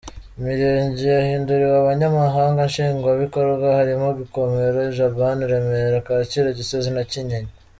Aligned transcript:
Imirenge 0.37 1.05
yahinduriwe 1.17 1.75
Abanyamabanga 1.81 2.61
Nshingwabikorwa 2.69 3.67
harimo 3.79 4.07
Gikomero, 4.19 4.79
Jabana, 4.97 5.43
Remera, 5.51 6.05
Kacyiru, 6.07 6.49
Gisozi 6.59 6.89
na 6.95 7.03
Kinyinya. 7.11 7.51